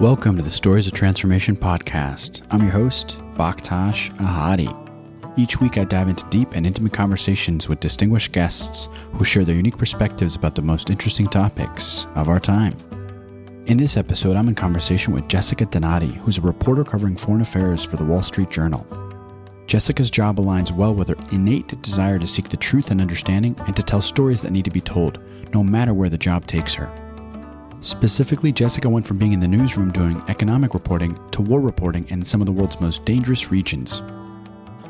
[0.00, 2.42] Welcome to the Stories of Transformation podcast.
[2.50, 4.68] I'm your host, Bakhtash Ahadi.
[5.38, 9.54] Each week, I dive into deep and intimate conversations with distinguished guests who share their
[9.54, 12.76] unique perspectives about the most interesting topics of our time.
[13.64, 17.82] In this episode, I'm in conversation with Jessica Donati, who's a reporter covering foreign affairs
[17.82, 18.86] for the Wall Street Journal.
[19.66, 23.74] Jessica's job aligns well with her innate desire to seek the truth and understanding and
[23.74, 25.20] to tell stories that need to be told,
[25.54, 26.90] no matter where the job takes her.
[27.80, 32.24] Specifically, Jessica went from being in the newsroom doing economic reporting to war reporting in
[32.24, 34.02] some of the world's most dangerous regions.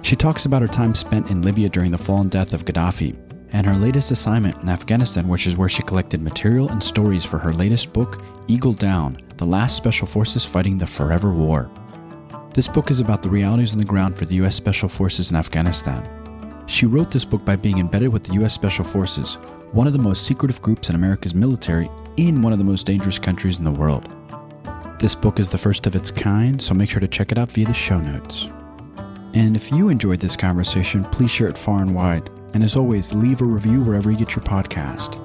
[0.02, 3.16] She talks about her time spent in Libya during the fall and death of Gaddafi,
[3.52, 7.38] and her latest assignment in Afghanistan, which is where she collected material and stories for
[7.38, 11.70] her latest book, Eagle Down The Last Special Forces Fighting the Forever War.
[12.54, 14.54] This book is about the realities on the ground for the U.S.
[14.54, 16.08] Special Forces in Afghanistan.
[16.66, 18.54] She wrote this book by being embedded with the U.S.
[18.54, 19.38] Special Forces,
[19.72, 23.18] one of the most secretive groups in America's military in one of the most dangerous
[23.18, 24.08] countries in the world.
[24.98, 27.50] This book is the first of its kind, so make sure to check it out
[27.50, 28.48] via the show notes.
[29.34, 32.30] And if you enjoyed this conversation, please share it far and wide.
[32.54, 35.22] And as always, leave a review wherever you get your podcast.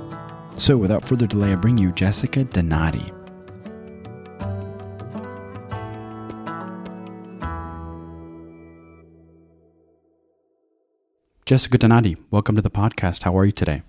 [0.59, 3.13] So without further delay, I bring you Jessica Donati.
[11.45, 13.23] Jessica Donati, welcome to the podcast.
[13.23, 13.83] How are you today?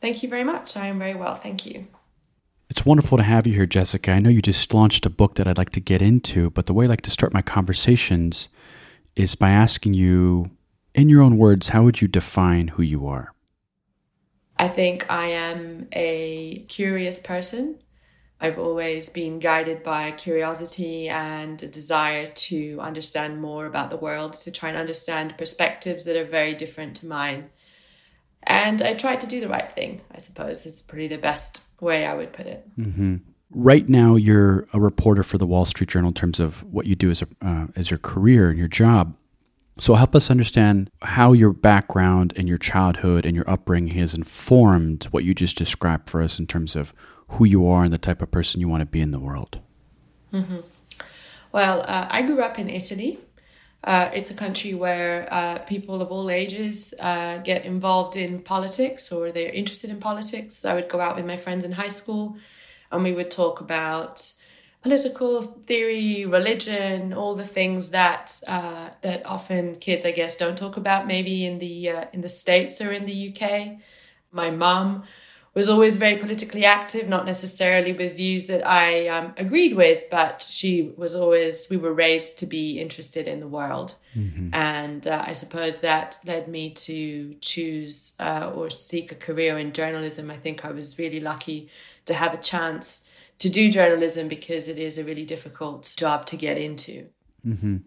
[0.00, 0.76] Thank you very much.
[0.76, 1.34] I am very well.
[1.34, 1.86] Thank you.
[2.70, 4.12] It's wonderful to have you here, Jessica.
[4.12, 6.72] I know you just launched a book that I'd like to get into, but the
[6.72, 8.48] way I like to start my conversations
[9.16, 10.50] is by asking you,
[10.94, 13.34] in your own words, how would you define who you are?
[14.56, 17.80] I think I am a curious person.
[18.40, 24.32] I've always been guided by curiosity and a desire to understand more about the world,
[24.34, 27.50] to try and understand perspectives that are very different to mine.
[28.44, 32.06] And I tried to do the right thing, I suppose, is pretty the best way
[32.06, 32.66] I would put it.
[32.78, 33.16] Mm-hmm.
[33.50, 36.94] Right now, you're a reporter for the Wall Street Journal in terms of what you
[36.94, 39.14] do as, a, uh, as your career and your job.
[39.78, 45.04] So, help us understand how your background and your childhood and your upbringing has informed
[45.04, 46.92] what you just described for us in terms of
[47.28, 49.60] who you are and the type of person you want to be in the world.
[50.32, 50.58] Mm-hmm.
[51.52, 53.18] Well, uh, I grew up in Italy.
[53.82, 59.10] Uh, it's a country where uh, people of all ages uh, get involved in politics
[59.10, 60.64] or they're interested in politics.
[60.64, 62.36] I would go out with my friends in high school
[62.92, 64.32] and we would talk about
[64.82, 70.76] political theory, religion, all the things that uh, that often kids, I guess, don't talk
[70.76, 71.06] about.
[71.06, 73.78] Maybe in the uh, in the states or in the UK.
[74.32, 75.04] My mom
[75.54, 80.46] was always very politically active, not necessarily with views that I um, agreed with, but
[80.48, 83.96] she was always, we were raised to be interested in the world.
[84.16, 84.50] Mm-hmm.
[84.52, 89.72] And uh, I suppose that led me to choose uh, or seek a career in
[89.72, 90.30] journalism.
[90.30, 91.68] I think I was really lucky
[92.04, 93.08] to have a chance
[93.38, 97.06] to do journalism because it is a really difficult job to get into.
[97.44, 97.78] Mm-hmm.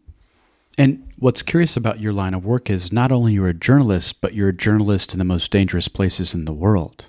[0.78, 4.34] And what's curious about your line of work is not only you're a journalist, but
[4.34, 7.06] you're a journalist in the most dangerous places in the world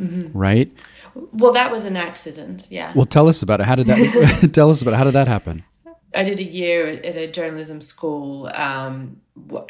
[0.00, 0.36] mm-hmm.
[0.36, 0.70] right?
[1.32, 2.66] Well, that was an accident.
[2.70, 2.92] Yeah.
[2.94, 3.66] Well, tell us about it.
[3.66, 4.50] How did that?
[4.52, 4.96] tell us about it.
[4.96, 5.64] how did that happen?
[6.14, 9.20] I did a year at a journalism school, um,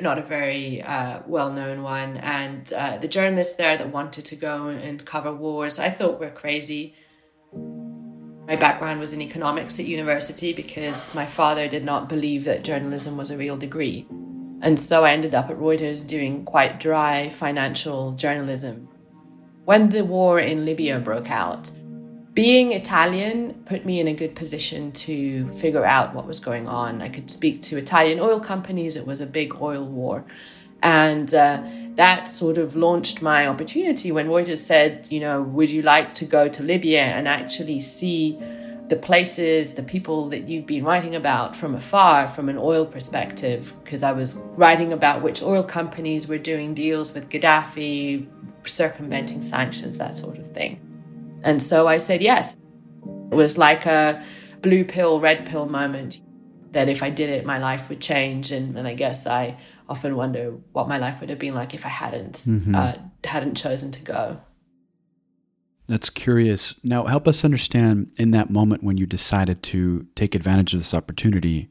[0.00, 4.36] not a very uh, well known one, and uh, the journalists there that wanted to
[4.36, 6.94] go and cover wars, I thought were crazy.
[7.52, 13.16] My background was in economics at university because my father did not believe that journalism
[13.16, 14.06] was a real degree.
[14.62, 18.88] And so I ended up at Reuters doing quite dry financial journalism
[19.66, 21.72] when the war in Libya broke out,
[22.34, 27.02] being Italian put me in a good position to figure out what was going on.
[27.02, 30.24] I could speak to Italian oil companies, it was a big oil war.
[30.82, 31.64] And uh,
[31.96, 36.24] that sort of launched my opportunity when Reuters said, you know, would you like to
[36.24, 38.38] go to Libya and actually see
[38.88, 43.72] the places, the people that you've been writing about from afar, from an oil perspective?
[43.82, 48.26] Because I was writing about which oil companies were doing deals with Gaddafi,
[48.64, 50.80] circumventing sanctions, that sort of thing.
[51.42, 52.56] And so I said yes.
[53.30, 54.24] It was like a
[54.62, 56.20] blue pill, red pill moment
[56.72, 58.52] that if I did it, my life would change.
[58.52, 59.58] And, and I guess I
[59.88, 62.74] often wonder what my life would have been like if I hadn't mm-hmm.
[62.74, 62.94] uh,
[63.24, 64.40] hadn't chosen to go.
[65.88, 66.74] That's curious.
[66.82, 70.94] Now, help us understand in that moment when you decided to take advantage of this
[70.94, 71.68] opportunity.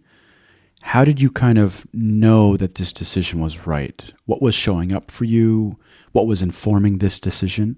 [0.82, 4.14] How did you kind of know that this decision was right?
[4.26, 5.78] What was showing up for you?
[6.16, 7.78] what was informing this decision?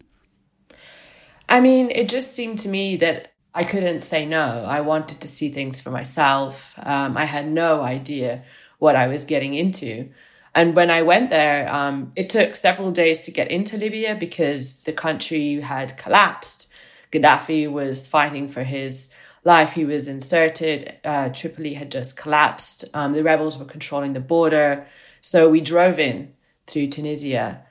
[1.50, 4.63] I mean, it just seemed to me that I couldn't say no.
[4.63, 6.75] I wanted to see things for myself.
[6.78, 8.44] Um, I had no idea
[8.78, 10.12] what I was getting into.
[10.57, 14.81] And when I went there, um, it took several days to get into Libya because
[14.86, 16.68] the country had collapsed.
[17.12, 19.13] Gaddafi was fighting for his
[19.44, 19.74] life.
[19.74, 20.95] He was inserted.
[21.06, 22.86] Uh, Tripoli had just collapsed.
[22.95, 24.88] Um, the rebels were controlling the border.
[25.21, 26.33] So we drove in
[26.65, 27.63] through Tunisia.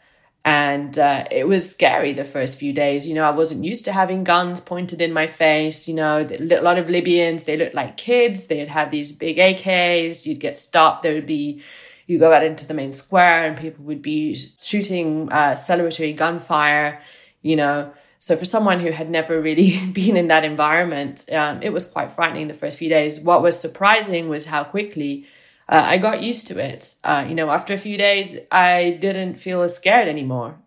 [0.45, 3.09] And uh, it was scary the first few days.
[3.09, 5.89] You know, I wasn't used to having guns pointed in my face.
[5.89, 8.47] You know, a lot of Libyans, they looked like kids.
[8.47, 10.25] They'd have these big AKs.
[10.25, 11.03] You'd get stopped.
[11.03, 11.65] There would be,
[12.07, 17.03] you go out into the main square and people would be shooting uh, celebratory gunfire,
[17.43, 17.93] you know.
[18.19, 22.13] So for someone who had never really been in that environment, um, it was quite
[22.13, 23.21] frightening the first few days.
[23.21, 25.27] What was surprising was how quickly
[25.69, 26.95] uh, I got used to it.
[27.03, 30.59] Uh, you know, after a few days, I didn't feel as scared anymore.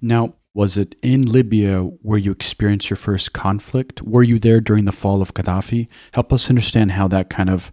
[0.00, 4.02] Now, was it in Libya where you experienced your first conflict?
[4.02, 5.88] Were you there during the fall of Gaddafi?
[6.12, 7.72] Help us understand how that kind of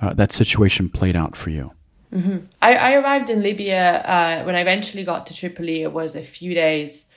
[0.00, 1.70] uh, that situation played out for you.
[2.14, 2.46] Mm-hmm.
[2.62, 5.82] I, I, arrived in Libya uh, when I eventually got to Tripoli.
[5.82, 7.08] It was a few days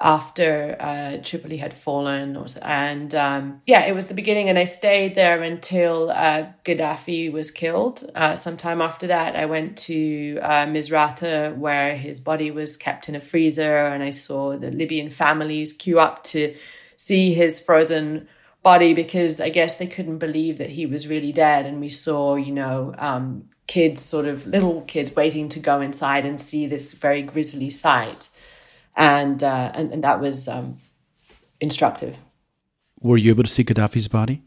[0.00, 2.36] after uh, Tripoli had fallen.
[2.62, 4.48] And um, yeah, it was the beginning.
[4.48, 8.08] And I stayed there until uh, Gaddafi was killed.
[8.14, 13.16] Uh, sometime after that, I went to uh, Misrata, where his body was kept in
[13.16, 13.86] a freezer.
[13.86, 16.54] And I saw the Libyan families queue up to
[16.96, 18.28] see his frozen
[18.62, 21.66] body because I guess they couldn't believe that he was really dead.
[21.66, 26.24] And we saw, you know, um, kids, sort of little kids, waiting to go inside
[26.24, 28.28] and see this very grisly sight
[28.96, 30.78] and uh, and, and that was um,
[31.60, 32.18] instructive.
[33.00, 34.42] Were you able to see Gaddafi's body?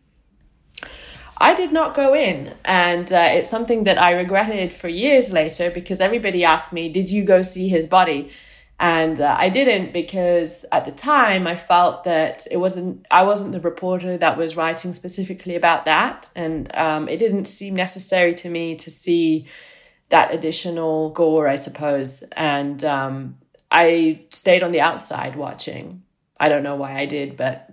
[1.41, 5.71] I did not go in, and uh, it's something that I regretted for years later
[5.71, 8.31] because everybody asked me, "Did you go see his body?"
[8.81, 13.51] And uh, I didn't because at the time I felt that it wasn't I wasn't
[13.51, 18.49] the reporter that was writing specifically about that, and um, it didn't seem necessary to
[18.49, 19.47] me to see
[20.09, 22.23] that additional gore, I suppose.
[22.37, 23.37] And um,
[23.69, 26.03] I stayed on the outside watching.
[26.39, 27.67] I don't know why I did, but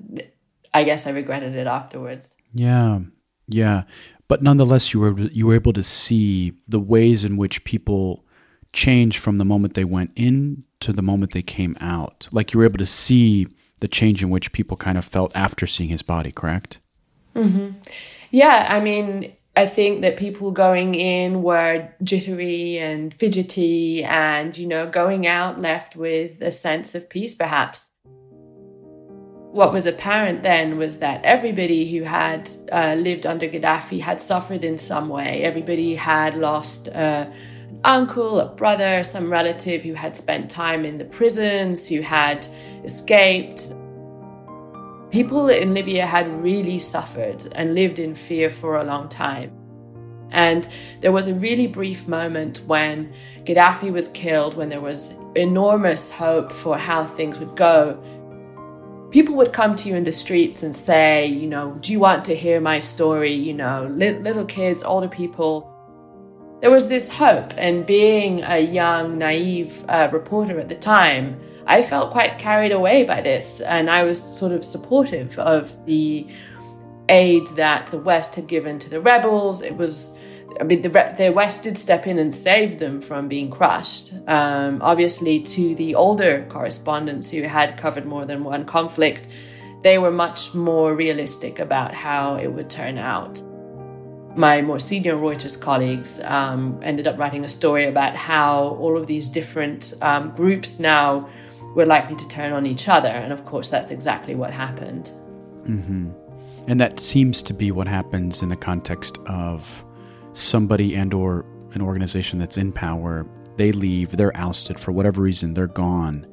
[0.75, 2.37] I guess I regretted it afterwards.
[2.53, 3.01] Yeah.
[3.49, 3.85] Yeah.
[4.29, 8.26] But nonetheless you were you were able to see the ways in which people
[8.73, 12.29] changed from the moment they went in to the moment they came out.
[12.31, 13.49] Like you were able to see
[13.81, 16.81] the change in which people kind of felt after seeing his body, correct?
[17.35, 17.79] Mm-hmm.
[18.31, 24.67] Yeah, I mean, I think that people going in were jittery and fidgety and, you
[24.67, 27.91] know, going out left with a sense of peace, perhaps.
[29.53, 34.63] What was apparent then was that everybody who had uh, lived under Gaddafi had suffered
[34.63, 35.43] in some way.
[35.43, 37.27] Everybody had lost uh,
[37.87, 42.47] uncle, a brother, some relative who had spent time in the prisons, who had
[42.85, 43.75] escaped.
[45.11, 49.53] People in Libya had really suffered and lived in fear for a long time.
[50.33, 50.69] And
[51.01, 56.51] there was a really brief moment when Gaddafi was killed, when there was enormous hope
[56.51, 58.03] for how things would go.
[59.13, 62.25] People would come to you in the streets and say, you know, do you want
[62.25, 63.33] to hear my story?
[63.33, 65.73] You know, li- little kids, older people.
[66.61, 71.83] There was this hope, and being a young, naive uh, reporter at the time, I
[71.83, 76.27] felt quite carried away by this, and I was sort of supportive of the
[77.11, 79.61] aid that the West had given to the rebels.
[79.61, 80.19] It was,
[80.59, 84.15] I mean, the, the West did step in and save them from being crushed.
[84.27, 89.29] Um, obviously, to the older correspondents who had covered more than one conflict,
[89.83, 93.43] they were much more realistic about how it would turn out.
[94.37, 99.07] My more senior Reuters colleagues um, ended up writing a story about how all of
[99.07, 101.29] these different um, groups now
[101.75, 103.09] were likely to turn on each other.
[103.09, 105.11] And of course, that's exactly what happened.
[105.63, 106.11] Mm-hmm.
[106.69, 109.85] And that seems to be what happens in the context of
[110.33, 113.27] somebody and or an organization that's in power.
[113.57, 116.27] They leave, they're ousted for whatever reason, they're gone.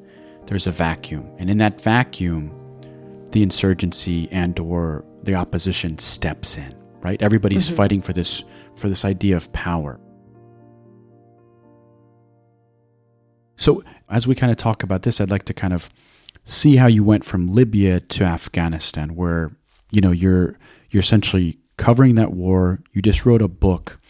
[0.46, 1.30] There's a vacuum.
[1.38, 2.52] And in that vacuum,
[3.30, 7.20] the insurgency and or the opposition steps in, right?
[7.22, 7.76] Everybody's mm-hmm.
[7.76, 8.42] fighting for this
[8.74, 10.00] for this idea of power.
[13.56, 15.90] So, as we kind of talk about this, I'd like to kind of
[16.44, 19.52] see how you went from Libya to Afghanistan, where
[19.92, 20.58] you know you're
[20.90, 22.80] you're essentially covering that war.
[22.92, 24.00] You just wrote a book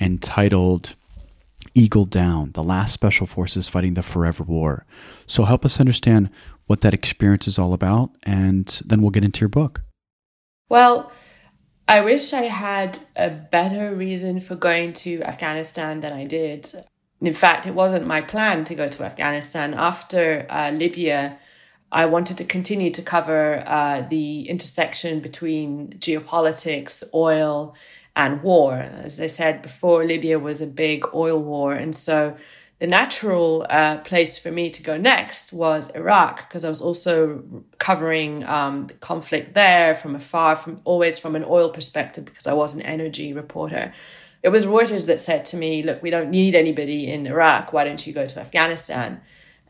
[0.00, 0.94] entitled
[1.74, 4.84] Eagle Down: The Last Special Forces Fighting the Forever War.
[5.26, 6.28] So, help us understand
[6.66, 9.82] what that experience is all about, and then we'll get into your book.
[10.68, 11.12] Well.
[11.88, 16.72] I wish I had a better reason for going to Afghanistan than I did.
[17.20, 19.74] In fact, it wasn't my plan to go to Afghanistan.
[19.74, 21.38] After uh, Libya,
[21.90, 27.74] I wanted to continue to cover uh, the intersection between geopolitics, oil,
[28.16, 28.74] and war.
[28.76, 31.74] As I said before, Libya was a big oil war.
[31.74, 32.36] And so
[32.82, 37.44] the natural uh, place for me to go next was Iraq because I was also
[37.78, 42.54] covering um, the conflict there from afar, from always from an oil perspective because I
[42.54, 43.94] was an energy reporter.
[44.42, 47.72] It was Reuters that said to me, "Look, we don't need anybody in Iraq.
[47.72, 49.20] Why don't you go to Afghanistan?"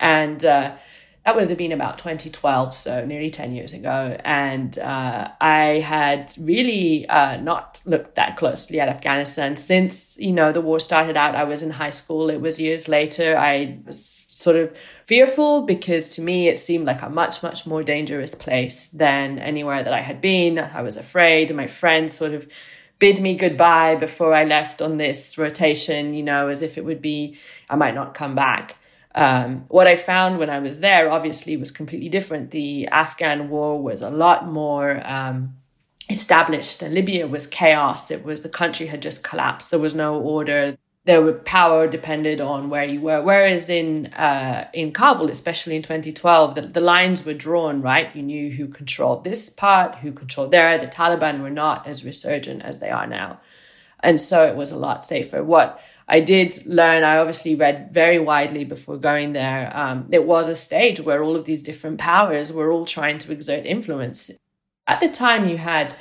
[0.00, 0.76] And uh,
[1.25, 4.17] that would have been about 2012, so nearly 10 years ago.
[4.25, 10.50] And uh, I had really uh, not looked that closely at Afghanistan since, you know,
[10.50, 11.37] the war started out.
[11.37, 12.29] I was in high school.
[12.29, 13.37] It was years later.
[13.38, 14.76] I was sort of
[15.07, 19.83] fearful because to me it seemed like a much, much more dangerous place than anywhere
[19.83, 20.59] that I had been.
[20.59, 21.55] I was afraid.
[21.55, 22.49] My friends sort of
[22.99, 27.02] bid me goodbye before I left on this rotation, you know, as if it would
[27.02, 27.37] be,
[27.71, 28.76] I might not come back.
[29.14, 32.50] Um, what I found when I was there obviously was completely different.
[32.50, 35.57] The Afghan war was a lot more um,
[36.09, 38.11] established, and Libya was chaos.
[38.11, 39.71] It was the country had just collapsed.
[39.71, 40.76] There was no order.
[41.04, 43.21] Were power depended on where you were.
[43.21, 47.83] Whereas in uh, in Kabul, especially in 2012, the, the lines were drawn.
[47.83, 50.78] Right, you knew who controlled this part, who controlled there.
[50.78, 53.40] The Taliban were not as resurgent as they are now,
[53.99, 55.42] and so it was a lot safer.
[55.42, 55.81] What
[56.12, 59.75] I did learn, I obviously read very widely before going there.
[59.75, 63.33] Um, it was a stage where all of these different powers were all trying to
[63.33, 64.31] exert influence.
[64.87, 65.95] At the time, you had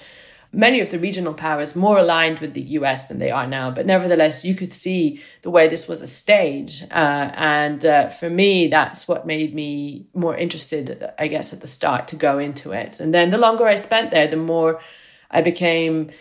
[0.52, 3.86] many of the regional powers more aligned with the US than they are now, but
[3.86, 6.84] nevertheless, you could see the way this was a stage.
[6.92, 11.68] Uh, and uh, for me, that's what made me more interested, I guess, at the
[11.68, 13.00] start to go into it.
[13.00, 14.82] And then the longer I spent there, the more
[15.30, 16.12] I became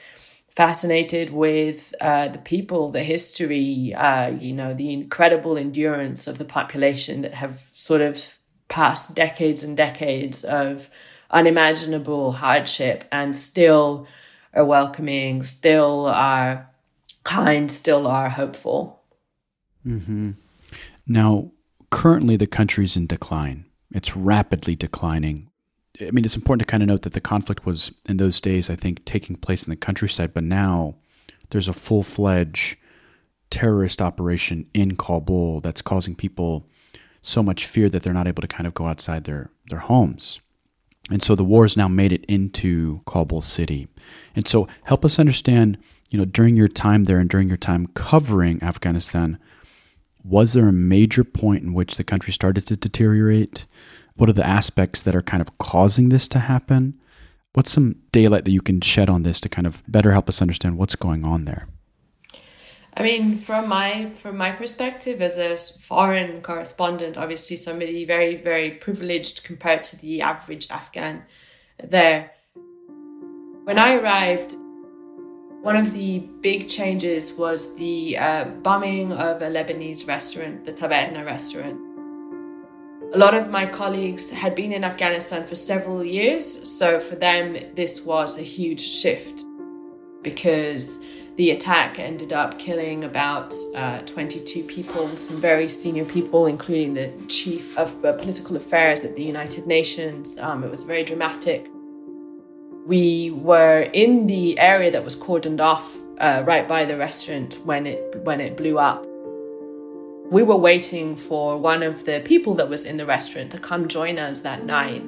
[0.57, 6.45] fascinated with uh, the people, the history, uh, you know, the incredible endurance of the
[6.45, 8.39] population that have sort of
[8.69, 10.91] passed decades and decades of
[11.31, 14.07] unimaginable hardship and still
[14.53, 16.69] are welcoming, still are
[17.25, 19.01] kind, still are hopeful.
[19.87, 20.33] Mm-hmm.
[21.07, 21.53] Now,
[21.91, 23.67] currently the country's in decline.
[23.93, 25.50] It's rapidly declining.
[26.01, 28.71] I mean, it's important to kind of note that the conflict was in those days,
[28.71, 30.97] I think, taking place in the countryside, but now
[31.51, 32.77] there's a full fledged
[33.51, 36.67] terrorist operation in Kabul that's causing people
[37.23, 40.41] so much fear that they're not able to kind of go outside their, their homes.
[41.11, 43.89] And so the war has now made it into Kabul city.
[44.37, 45.77] And so help us understand,
[46.11, 49.39] you know, during your time there and during your time covering Afghanistan,
[50.23, 53.67] was there a major point in which the country started to deteriorate?
[54.17, 56.99] What are the aspects that are kind of causing this to happen?
[57.53, 60.41] What's some daylight that you can shed on this to kind of better help us
[60.41, 61.67] understand what's going on there?
[62.97, 68.73] I mean, from my from my perspective as a foreign correspondent, obviously somebody very very
[68.73, 71.23] privileged compared to the average Afghan
[71.83, 72.33] there.
[73.65, 74.55] When I arrived,
[75.63, 81.25] one of the big changes was the uh, bombing of a Lebanese restaurant, the Taverna
[81.25, 81.79] restaurant.
[83.13, 87.57] A lot of my colleagues had been in Afghanistan for several years, so for them,
[87.75, 89.43] this was a huge shift
[90.23, 91.03] because
[91.35, 97.13] the attack ended up killing about uh, 22 people, some very senior people, including the
[97.27, 100.39] chief of uh, political affairs at the United Nations.
[100.39, 101.67] Um, it was very dramatic.
[102.87, 107.89] We were in the area that was cordoned off uh, right by the restaurant when
[107.89, 109.05] it when it blew up
[110.31, 113.89] we were waiting for one of the people that was in the restaurant to come
[113.89, 115.03] join us that night.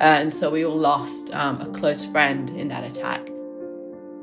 [0.00, 3.28] And so we all lost um, a close friend in that attack.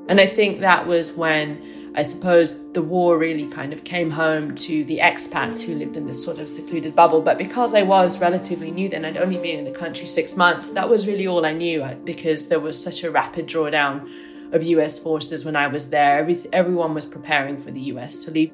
[0.08, 4.56] And I think that was when I suppose the war really kind of came home
[4.56, 7.22] to the expats who lived in this sort of secluded bubble.
[7.22, 10.72] But because I was relatively new then, I'd only been in the country six months,
[10.72, 14.64] that was really all I knew uh, because there was such a rapid drawdown of
[14.64, 16.20] US forces when I was there.
[16.20, 18.52] Every, everyone was preparing for the US to leave.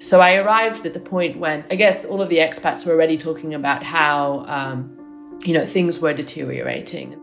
[0.00, 3.18] So I arrived at the point when I guess all of the expats were already
[3.18, 7.20] talking about how, um, you know, things were deteriorating.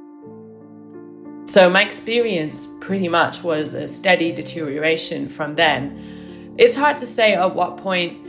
[1.46, 6.55] So my experience pretty much was a steady deterioration from then.
[6.58, 8.25] It's hard to say at what point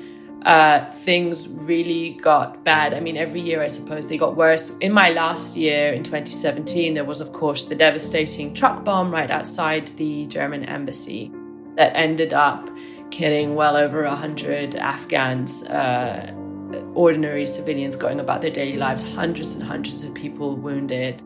[0.46, 2.94] uh, things really got bad.
[2.94, 4.70] I mean, every year I suppose they got worse.
[4.80, 9.30] In my last year, in 2017, there was, of course, the devastating truck bomb right
[9.30, 11.32] outside the German embassy
[11.74, 12.70] that ended up
[13.10, 16.32] killing well over 100 Afghans, uh,
[16.94, 21.22] ordinary civilians going about their daily lives, hundreds and hundreds of people wounded.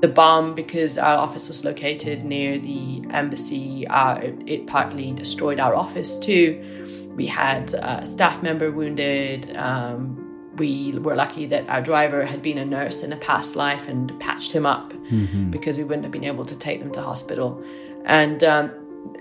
[0.00, 5.76] The bomb, because our office was located near the embassy, uh, it, partly destroyed our
[5.76, 7.12] office too.
[7.16, 9.56] We had a staff member wounded.
[9.56, 10.18] Um,
[10.56, 14.18] we were lucky that our driver had been a nurse in a past life and
[14.18, 15.50] patched him up mm-hmm.
[15.50, 17.62] because we wouldn't have been able to take them to hospital.
[18.04, 18.72] And um,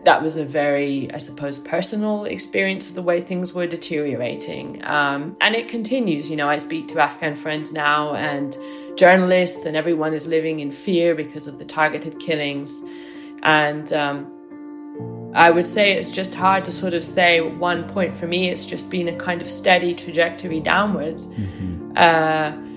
[0.04, 4.84] that was a very, I suppose, personal experience of the way things were deteriorating.
[4.84, 6.30] Um, and it continues.
[6.30, 8.58] You know, I speak to Afghan friends now and
[8.96, 12.84] journalists, and everyone is living in fear because of the targeted killings.
[13.44, 18.28] And um, I would say it's just hard to sort of say one point for
[18.28, 18.50] me.
[18.50, 21.28] It's just been a kind of steady trajectory downwards.
[21.28, 21.94] Mm-hmm.
[21.96, 22.71] Uh,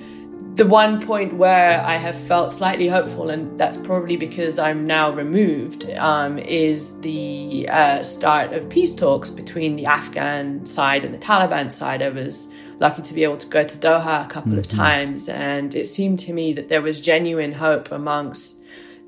[0.54, 5.11] the one point where I have felt slightly hopeful, and that's probably because I'm now
[5.11, 11.18] removed, um, is the uh, start of peace talks between the Afghan side and the
[11.18, 12.02] Taliban side.
[12.02, 14.61] I was lucky to be able to go to Doha a couple mm-hmm.
[14.61, 18.58] of times, and it seemed to me that there was genuine hope amongst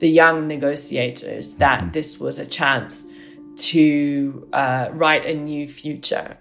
[0.01, 1.93] the young negotiators that mm-hmm.
[1.93, 3.09] this was a chance
[3.57, 6.39] to uh, write a new future.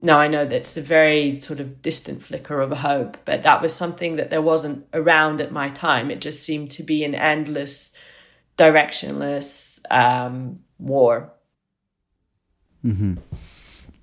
[0.00, 3.74] Now, I know that's a very sort of distant flicker of hope, but that was
[3.74, 6.10] something that there wasn't around at my time.
[6.10, 7.92] It just seemed to be an endless,
[8.56, 11.32] directionless um, war.
[12.84, 13.14] Mm-hmm.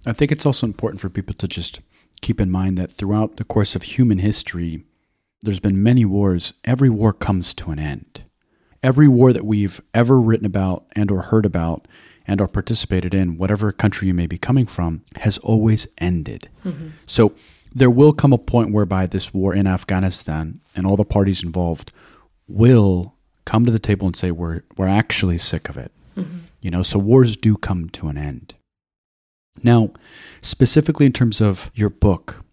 [0.05, 1.79] I think it's also important for people to just
[2.21, 4.83] keep in mind that throughout the course of human history,
[5.41, 6.53] there's been many wars.
[6.65, 8.23] Every war comes to an end.
[8.83, 11.87] Every war that we've ever written about and or heard about
[12.27, 16.49] and or participated in, whatever country you may be coming from, has always ended.
[16.63, 16.89] Mm-hmm.
[17.05, 17.33] So
[17.73, 21.91] there will come a point whereby this war in Afghanistan and all the parties involved
[22.47, 23.13] will
[23.45, 25.91] come to the table and say we're we're actually sick of it.
[26.17, 26.39] Mm-hmm.
[26.61, 28.55] You know, so wars do come to an end.
[29.61, 29.91] Now,
[30.41, 32.43] specifically in terms of your book,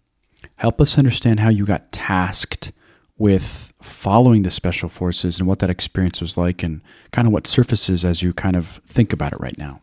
[0.55, 2.71] help us understand how you got tasked
[3.17, 7.47] with following the special forces and what that experience was like and kind of what
[7.47, 9.81] surfaces as you kind of think about it right now.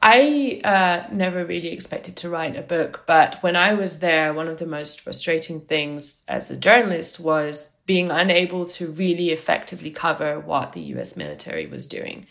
[0.00, 4.46] I uh, never really expected to write a book, but when I was there, one
[4.46, 10.38] of the most frustrating things as a journalist was being unable to really effectively cover
[10.38, 12.26] what the US military was doing.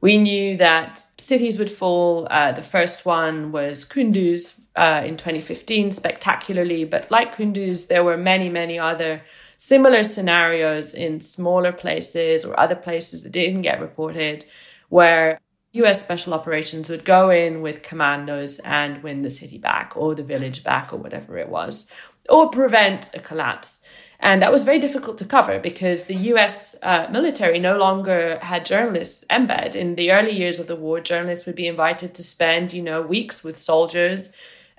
[0.00, 2.26] We knew that cities would fall.
[2.28, 8.16] Uh, the first one was Kunduz uh, in 2015, spectacularly, but like Kunduz, there were
[8.16, 9.22] many, many other
[9.62, 14.44] similar scenarios in smaller places or other places that didn't get reported
[14.88, 15.40] where
[15.74, 20.24] US special operations would go in with commandos and win the city back or the
[20.24, 21.88] village back or whatever it was,
[22.28, 23.82] or prevent a collapse.
[24.18, 28.66] And that was very difficult to cover because the US uh, military no longer had
[28.66, 29.76] journalists embed.
[29.76, 33.00] In the early years of the war, journalists would be invited to spend, you know,
[33.00, 34.32] weeks with soldiers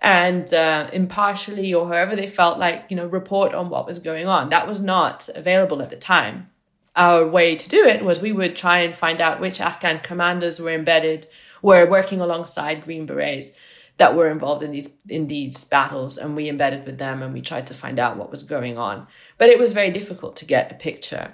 [0.03, 4.27] and uh, impartially or however they felt like, you know, report on what was going
[4.27, 4.49] on.
[4.49, 6.49] That was not available at the time.
[6.95, 10.59] Our way to do it was we would try and find out which Afghan commanders
[10.59, 11.25] were embedded,
[11.61, 13.57] were working alongside Green Berets
[13.97, 17.41] that were involved in these in these battles, and we embedded with them and we
[17.41, 19.07] tried to find out what was going on.
[19.37, 21.33] But it was very difficult to get a picture.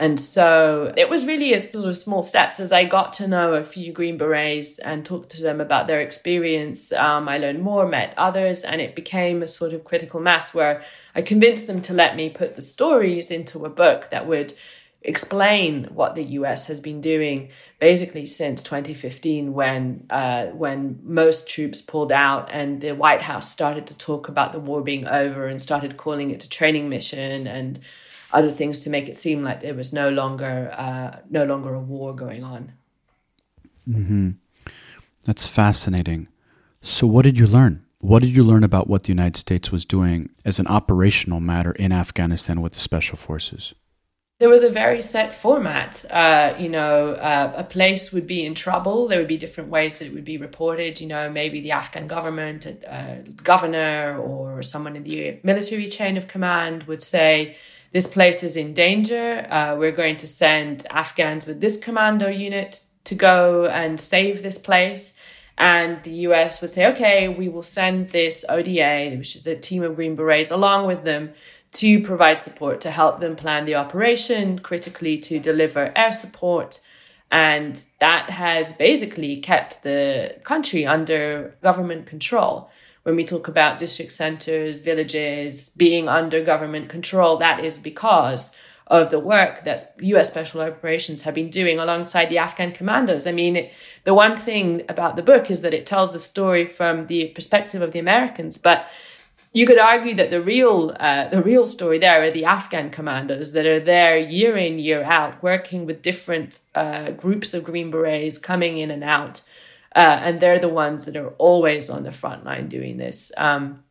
[0.00, 3.52] And so it was really a sort of small steps as I got to know
[3.52, 6.90] a few Green Berets and talked to them about their experience.
[6.90, 10.82] Um, I learned more, met others, and it became a sort of critical mass where
[11.14, 14.54] I convinced them to let me put the stories into a book that would
[15.02, 21.82] explain what the US has been doing basically since 2015 when uh, when most troops
[21.82, 25.60] pulled out and the White House started to talk about the war being over and
[25.60, 27.80] started calling it a training mission and
[28.32, 31.80] other things to make it seem like there was no longer uh, no longer a
[31.80, 32.72] war going on.
[33.88, 34.30] Mm-hmm.
[35.24, 36.28] That's fascinating.
[36.80, 37.84] So, what did you learn?
[38.00, 41.72] What did you learn about what the United States was doing as an operational matter
[41.72, 43.74] in Afghanistan with the special forces?
[44.38, 46.02] There was a very set format.
[46.10, 49.06] Uh, you know, uh, a place would be in trouble.
[49.06, 50.98] There would be different ways that it would be reported.
[50.98, 56.26] You know, maybe the Afghan government, uh, governor, or someone in the military chain of
[56.26, 57.58] command would say,
[57.92, 59.46] this place is in danger.
[59.50, 64.58] Uh, we're going to send Afghans with this commando unit to go and save this
[64.58, 65.18] place.
[65.58, 69.82] And the US would say, okay, we will send this ODA, which is a team
[69.82, 71.32] of Green Berets, along with them
[71.72, 76.80] to provide support to help them plan the operation, critically to deliver air support.
[77.30, 82.70] And that has basically kept the country under government control
[83.02, 88.56] when we talk about district centers, villages being under government control, that is because
[88.90, 93.26] of the work that US Special Operations have been doing alongside the Afghan commandos.
[93.26, 93.72] I mean, it,
[94.04, 97.82] the one thing about the book is that it tells the story from the perspective
[97.82, 98.88] of the Americans, but
[99.52, 103.52] you could argue that the real uh, the real story there are the Afghan commandos
[103.52, 108.38] that are there year in year out, working with different uh, groups of Green Berets
[108.38, 109.42] coming in and out
[109.94, 113.32] uh, and they're the ones that are always on the front line doing this.
[113.36, 113.82] Um,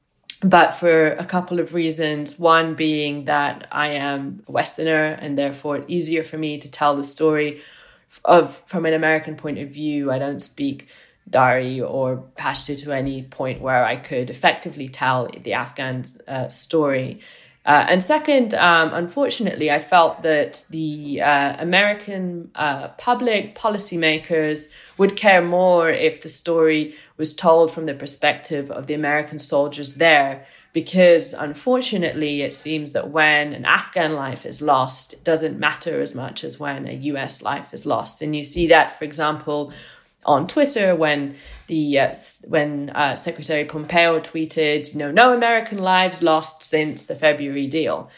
[0.41, 2.39] but for a couple of reasons.
[2.39, 6.95] One being that I am a Westerner and therefore it's easier for me to tell
[6.95, 7.61] the story
[8.25, 10.87] of from an American point of view, I don't speak
[11.29, 17.19] Dari or Pashto to any point where I could effectively tell the Afghan uh, story.
[17.69, 25.15] Uh, and second, um, unfortunately, I felt that the uh, American uh, public policymakers would
[25.15, 30.47] care more if the story was told from the perspective of the American soldiers there.
[30.73, 36.15] Because unfortunately, it seems that when an Afghan life is lost, it doesn't matter as
[36.15, 38.23] much as when a US life is lost.
[38.23, 39.71] And you see that, for example,
[40.25, 41.35] on Twitter when
[41.67, 42.11] the uh,
[42.47, 48.09] when uh, Secretary Pompeo tweeted, you know, no American lives lost since the February deal.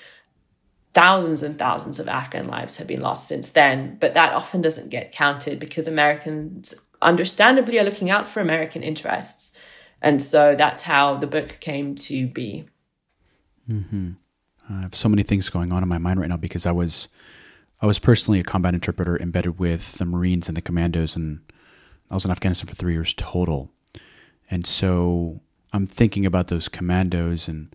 [0.94, 4.90] Thousands and thousands of Afghan lives have been lost since then, but that often doesn't
[4.90, 9.56] get counted because Americans, understandably, are looking out for American interests,
[10.02, 12.66] and so that's how the book came to be.
[13.70, 14.12] Mm-hmm.
[14.70, 17.08] I have so many things going on in my mind right now because I was
[17.82, 21.40] I was personally a combat interpreter embedded with the Marines and the Commandos and
[22.12, 23.72] I was in Afghanistan for three years total.
[24.52, 25.40] And so
[25.74, 27.74] I'm thinking about those commandos, and,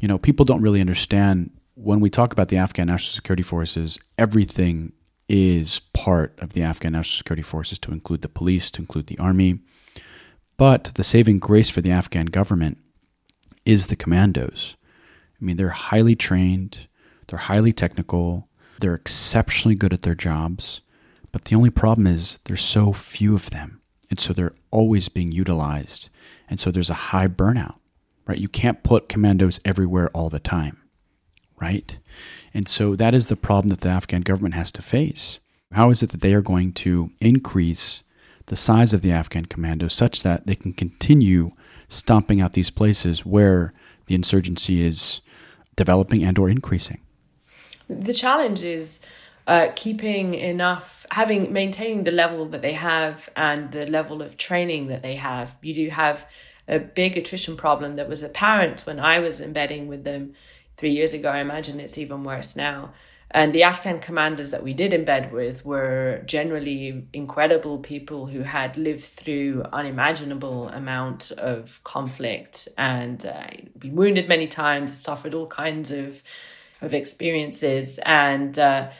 [0.00, 3.98] you know, people don't really understand when we talk about the Afghan National Security Forces,
[4.18, 4.92] everything
[5.28, 9.18] is part of the Afghan National Security Forces to include the police, to include the
[9.18, 9.60] army.
[10.56, 12.78] But the saving grace for the Afghan government
[13.64, 14.76] is the commandos.
[15.40, 16.88] I mean, they're highly trained,
[17.26, 20.81] they're highly technical, they're exceptionally good at their jobs.
[21.32, 23.80] But the only problem is there's so few of them.
[24.10, 26.10] And so they're always being utilized.
[26.48, 27.76] And so there's a high burnout,
[28.26, 28.38] right?
[28.38, 30.82] You can't put commandos everywhere all the time,
[31.58, 31.98] right?
[32.52, 35.40] And so that is the problem that the Afghan government has to face.
[35.72, 38.02] How is it that they are going to increase
[38.46, 41.52] the size of the Afghan commandos such that they can continue
[41.88, 43.72] stomping out these places where
[44.06, 45.22] the insurgency is
[45.74, 47.00] developing and or increasing?
[47.88, 49.00] The challenge is
[49.46, 54.88] uh, keeping enough, having maintaining the level that they have and the level of training
[54.88, 55.56] that they have.
[55.62, 56.26] You do have
[56.68, 60.34] a big attrition problem that was apparent when I was embedding with them
[60.76, 61.28] three years ago.
[61.28, 62.92] I imagine it's even worse now.
[63.34, 68.76] And the Afghan commanders that we did embed with were generally incredible people who had
[68.76, 73.46] lived through unimaginable amount of conflict and uh,
[73.78, 76.22] been wounded many times, suffered all kinds of
[76.82, 78.90] of experiences, and uh,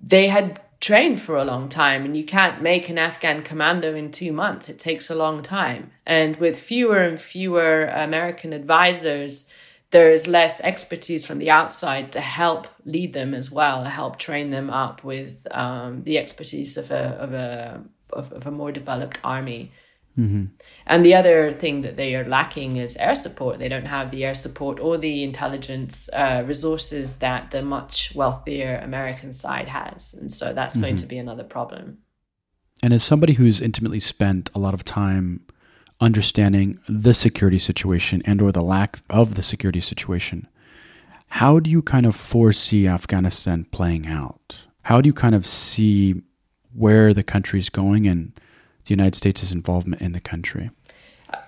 [0.00, 4.10] they had trained for a long time and you can't make an Afghan commando in
[4.10, 4.68] two months.
[4.68, 5.90] It takes a long time.
[6.04, 9.46] And with fewer and fewer American advisors,
[9.90, 14.68] there's less expertise from the outside to help lead them as well, help train them
[14.68, 17.82] up with um, the expertise of a of a
[18.12, 19.72] of, of a more developed army.
[20.18, 20.44] Mm-hmm.
[20.86, 23.58] And the other thing that they are lacking is air support.
[23.58, 28.80] They don't have the air support or the intelligence uh, resources that the much wealthier
[28.82, 30.14] American side has.
[30.14, 30.82] And so that's mm-hmm.
[30.82, 31.98] going to be another problem.
[32.82, 35.46] And as somebody who's intimately spent a lot of time
[36.00, 40.46] understanding the security situation and or the lack of the security situation,
[41.28, 44.66] how do you kind of foresee Afghanistan playing out?
[44.82, 46.22] How do you kind of see
[46.72, 48.38] where the country's going and
[48.86, 50.70] the United States' involvement in the country?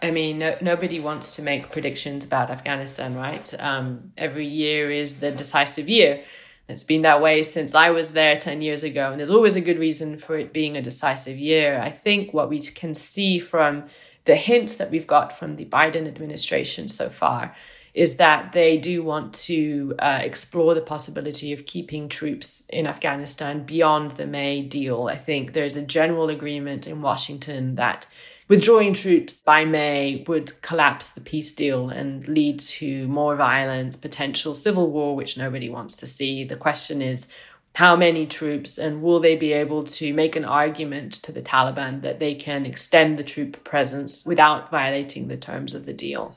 [0.03, 3.53] I mean, no, nobody wants to make predictions about Afghanistan, right?
[3.61, 6.25] Um, every year is the decisive year.
[6.69, 9.61] It's been that way since I was there 10 years ago, and there's always a
[9.61, 11.81] good reason for it being a decisive year.
[11.81, 13.85] I think what we can see from
[14.25, 17.55] the hints that we've got from the Biden administration so far
[17.95, 23.65] is that they do want to uh, explore the possibility of keeping troops in Afghanistan
[23.65, 25.09] beyond the May deal.
[25.11, 28.07] I think there's a general agreement in Washington that
[28.49, 34.55] withdrawing troops by May would collapse the peace deal and lead to more violence, potential
[34.55, 36.45] civil war, which nobody wants to see.
[36.45, 37.29] The question is,
[37.75, 42.03] how many troops and will they be able to make an argument to the Taliban
[42.03, 46.35] that they can extend the troop presence without violating the terms of the deal?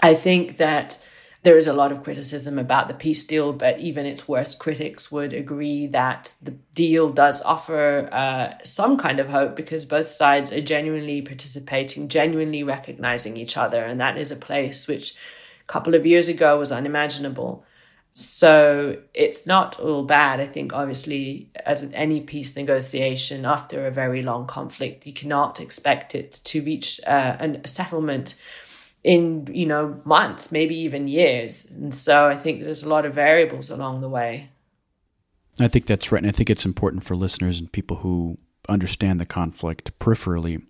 [0.00, 1.02] I think that
[1.42, 5.10] there is a lot of criticism about the peace deal, but even its worst critics
[5.10, 10.52] would agree that the deal does offer uh, some kind of hope because both sides
[10.52, 13.84] are genuinely participating, genuinely recognizing each other.
[13.84, 15.14] And that is a place which
[15.62, 17.64] a couple of years ago was unimaginable.
[18.14, 20.40] So it's not all bad.
[20.40, 25.60] I think, obviously, as with any peace negotiation, after a very long conflict, you cannot
[25.60, 28.34] expect it to reach uh, a settlement
[29.08, 31.64] in you know months maybe even years.
[31.70, 34.50] And so i think there's a lot of variables along the way.
[35.60, 39.18] I think that's right and i think it's important for listeners and people who understand
[39.18, 40.62] the conflict peripherally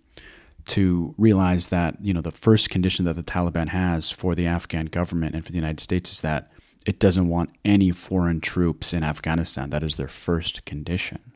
[0.65, 4.85] to realize that you know the first condition that the taliban has for the afghan
[4.85, 6.51] government and for the united states is that
[6.85, 9.69] it doesn't want any foreign troops in afghanistan.
[9.69, 11.33] That is their first condition.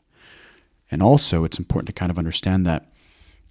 [0.90, 2.90] And also, it's important to kind of understand that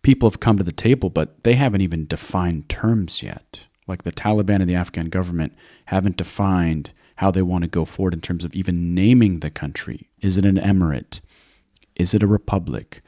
[0.03, 3.61] people have come to the table, but they haven't even defined terms yet.
[3.87, 5.53] Like the Taliban and the Afghan government
[5.85, 10.09] haven't defined how they want to go forward in terms of even naming the country.
[10.21, 11.19] Is it an emirate?
[11.95, 13.01] Is it a republic?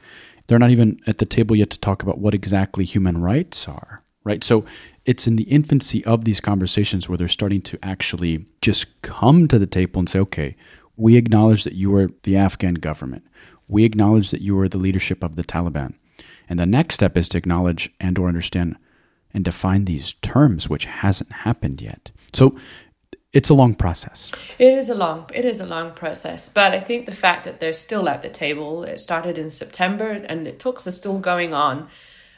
[0.46, 4.02] They're not even at the table yet to talk about what exactly human rights are,
[4.22, 4.44] right?
[4.44, 4.64] So
[5.04, 9.58] it's in the infancy of these conversations where they're starting to actually just come to
[9.58, 10.56] the table and say, okay,
[10.96, 13.24] we acknowledge that you are the Afghan government.
[13.68, 15.94] We acknowledge that you are the leadership of the Taliban.
[16.48, 18.76] And the next step is to acknowledge and or understand
[19.34, 22.10] and define these terms, which hasn't happened yet.
[22.32, 22.56] So
[23.32, 24.32] it's a long process.
[24.58, 27.60] It is a long it is a long process, but I think the fact that
[27.60, 31.52] they're still at the table, it started in September and the talks are still going
[31.52, 31.88] on.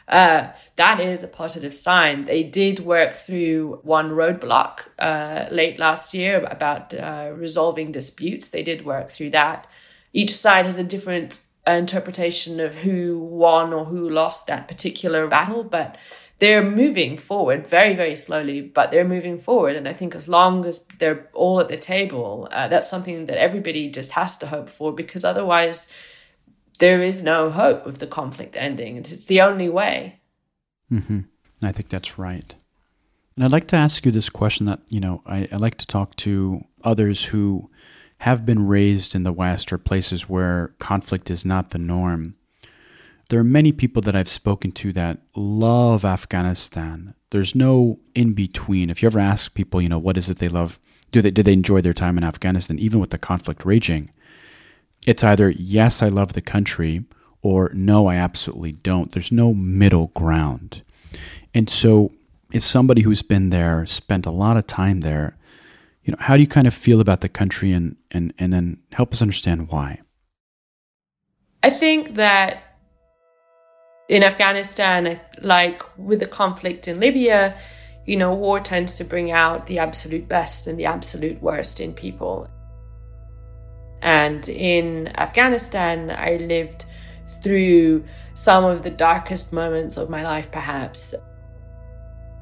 [0.09, 2.25] Uh, that is a positive sign.
[2.25, 8.49] They did work through one roadblock uh, late last year about uh, resolving disputes.
[8.49, 9.67] They did work through that.
[10.13, 11.41] Each side has a different
[11.77, 15.99] interpretation of who won or who lost that particular battle, but
[16.39, 19.75] they're moving forward very, very slowly, but they're moving forward.
[19.75, 23.39] And I think as long as they're all at the table, uh, that's something that
[23.39, 25.93] everybody just has to hope for because otherwise
[26.79, 28.97] there is no hope of the conflict ending.
[28.97, 30.21] It's, it's the only way.
[30.93, 31.21] Mm-hmm.
[31.63, 32.55] I think that's right.
[33.35, 35.87] And I'd like to ask you this question that, you know, I, I like to
[35.87, 37.71] talk to others who
[38.19, 42.35] have been raised in the West or places where conflict is not the norm.
[43.29, 47.15] There are many people that I've spoken to that love Afghanistan.
[47.31, 48.91] There's no in between.
[48.91, 50.79] If you ever ask people, you know, what is it they love?
[51.13, 54.11] Do they, do they enjoy their time in Afghanistan, even with the conflict raging?
[55.07, 57.05] It's either, yes, I love the country,
[57.41, 59.13] or no, I absolutely don't.
[59.13, 60.83] There's no middle ground.
[61.55, 62.13] And so,
[62.53, 65.38] as somebody who's been there, spent a lot of time there,
[66.09, 68.79] you know, how do you kind of feel about the country and, and, and then
[68.93, 70.01] help us understand why?
[71.63, 72.63] I think that
[74.09, 77.59] in Afghanistan, like with the conflict in Libya,
[78.07, 81.93] you know, war tends to bring out the absolute best and the absolute worst in
[81.93, 82.49] people.
[84.01, 86.87] And in Afghanistan, I lived
[87.43, 91.15] through some of the darkest moments of my life, perhaps.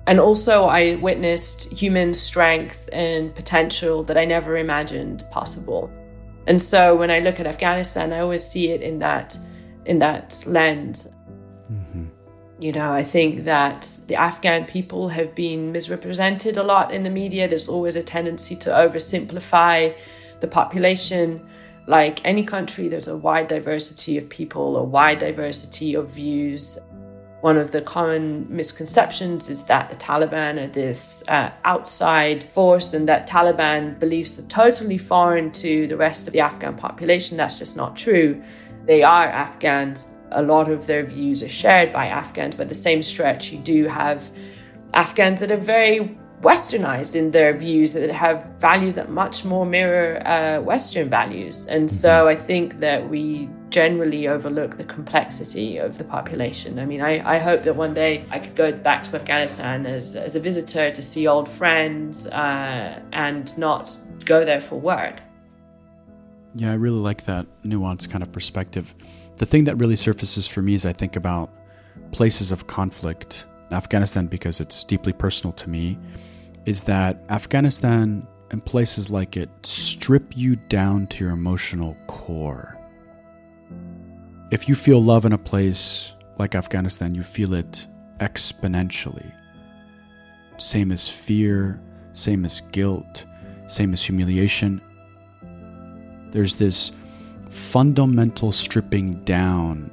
[0.06, 5.90] And also, I witnessed human strength and potential that I never imagined possible.
[6.46, 9.36] And so, when I look at Afghanistan, I always see it in that
[9.84, 11.08] in that lens.
[11.72, 12.04] Mm-hmm.
[12.58, 17.10] You know, I think that the Afghan people have been misrepresented a lot in the
[17.10, 17.48] media.
[17.48, 19.94] There's always a tendency to oversimplify
[20.40, 21.46] the population.
[21.86, 26.78] Like any country, there's a wide diversity of people, a wide diversity of views.
[27.46, 33.08] One of the common misconceptions is that the Taliban are this uh, outside force and
[33.08, 37.36] that Taliban beliefs are totally foreign to the rest of the Afghan population.
[37.36, 38.42] That's just not true.
[38.86, 43.00] They are Afghans a lot of their views are shared by Afghans, but the same
[43.00, 44.28] stretch, you do have
[44.94, 50.26] Afghans that are very westernized in their views, that have values that much more mirror
[50.26, 51.66] uh, Western values.
[51.66, 52.28] And so mm-hmm.
[52.28, 56.78] I think that we generally overlook the complexity of the population.
[56.78, 60.14] I mean, I, I hope that one day I could go back to Afghanistan as,
[60.14, 65.20] as a visitor to see old friends uh, and not go there for work.
[66.54, 68.94] Yeah, I really like that nuanced kind of perspective.
[69.36, 71.50] The thing that really surfaces for me as I think about
[72.12, 75.98] places of conflict, Afghanistan, because it's deeply personal to me,
[76.66, 82.78] is that Afghanistan and places like it strip you down to your emotional core.
[84.50, 87.86] If you feel love in a place like Afghanistan, you feel it
[88.20, 89.32] exponentially.
[90.58, 91.80] Same as fear,
[92.12, 93.24] same as guilt,
[93.66, 94.80] same as humiliation.
[96.30, 96.92] There's this
[97.50, 99.90] fundamental stripping down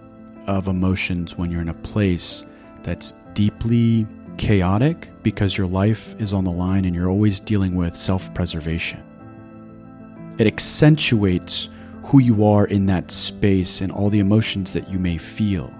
[0.47, 2.43] of emotions when you're in a place
[2.83, 4.05] that's deeply
[4.37, 9.03] chaotic because your life is on the line and you're always dealing with self preservation.
[10.37, 11.69] It accentuates
[12.03, 15.73] who you are in that space and all the emotions that you may feel.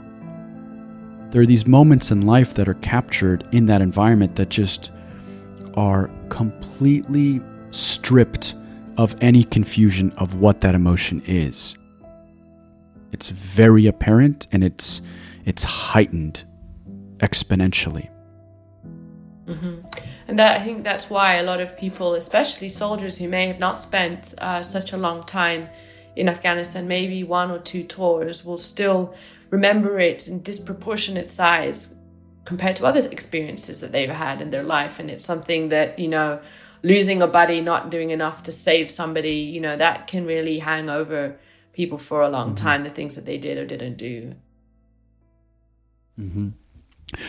[1.31, 4.91] There are these moments in life that are captured in that environment that just
[5.75, 8.55] are completely stripped
[8.97, 11.75] of any confusion of what that emotion is.
[13.11, 15.01] It's very apparent and it's
[15.45, 16.45] it's heightened
[17.23, 18.09] exponentially.
[19.47, 19.81] Mm-hmm.
[20.27, 23.59] And that I think that's why a lot of people, especially soldiers who may have
[23.59, 25.67] not spent uh, such a long time
[26.15, 29.13] in Afghanistan, maybe one or two tours, will still
[29.49, 31.95] remember it in disproportionate size
[32.45, 34.99] compared to other experiences that they've had in their life.
[34.99, 36.39] And it's something that you know
[36.83, 40.89] losing a buddy, not doing enough to save somebody, you know, that can really hang
[40.89, 41.37] over
[41.71, 42.65] people for a long mm-hmm.
[42.65, 44.35] time the things that they did or didn't do.
[46.19, 46.49] Mm-hmm.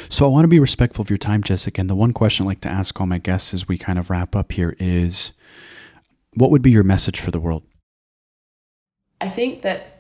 [0.09, 1.81] So I want to be respectful of your time, Jessica.
[1.81, 4.11] And the one question I like to ask all my guests as we kind of
[4.11, 5.33] wrap up here is
[6.35, 7.63] what would be your message for the world?
[9.21, 9.95] I think that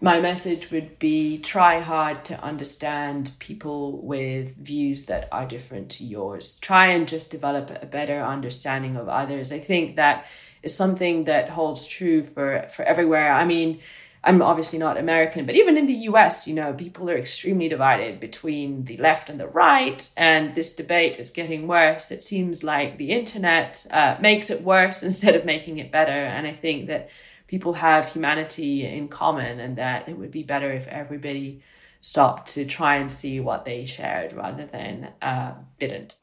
[0.00, 6.04] my message would be try hard to understand people with views that are different to
[6.04, 6.58] yours.
[6.60, 9.50] Try and just develop a better understanding of others.
[9.50, 10.26] I think that
[10.62, 13.32] is something that holds true for, for everywhere.
[13.32, 13.80] I mean,
[14.24, 18.18] I'm obviously not American, but even in the US, you know, people are extremely divided
[18.18, 22.10] between the left and the right, and this debate is getting worse.
[22.10, 26.10] It seems like the internet uh, makes it worse instead of making it better.
[26.10, 27.10] And I think that
[27.46, 31.62] people have humanity in common and that it would be better if everybody
[32.00, 36.16] stopped to try and see what they shared rather than uh, didn't.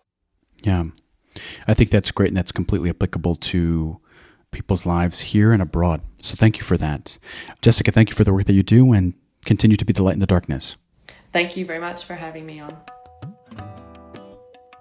[0.64, 0.86] Yeah.
[1.68, 4.00] I think that's great and that's completely applicable to
[4.56, 6.02] people's lives here and abroad.
[6.22, 7.20] So thank you for that.
[7.62, 9.14] Jessica, thank you for the work that you do and
[9.46, 10.78] continue to be the light in the darkness.
[11.32, 12.76] Thank you very much for having me on.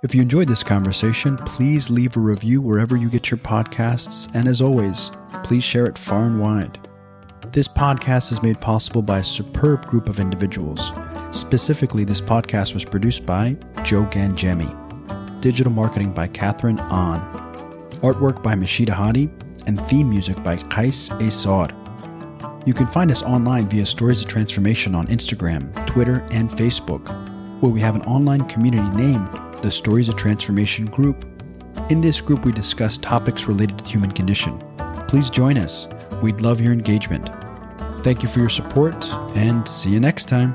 [0.04, 4.32] If you enjoyed this conversation, please leave a review wherever you get your podcasts.
[4.34, 5.10] And as always,
[5.42, 6.78] please share it far and wide.
[7.50, 10.92] This podcast is made possible by a superb group of individuals.
[11.30, 14.70] Specifically, this podcast was produced by Joe Gangemi,
[15.40, 17.20] digital marketing by Catherine Ahn,
[18.02, 19.30] artwork by Mashida Hadi,
[19.66, 21.70] and theme music by Kais Esor.
[22.66, 27.06] You can find us online via Stories of Transformation on Instagram, Twitter, and Facebook,
[27.60, 29.28] where we have an online community named
[29.62, 31.26] the Stories of Transformation Group.
[31.90, 34.58] In this group, we discuss topics related to human condition.
[35.08, 35.88] Please join us.
[36.22, 37.28] We'd love your engagement.
[38.02, 40.54] Thank you for your support, and see you next time.